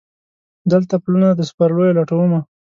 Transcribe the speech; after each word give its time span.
دلته 0.71 0.95
پلونه 1.03 1.27
د 1.33 1.41
سپرلیو 1.49 1.95
لټومه 1.97 2.39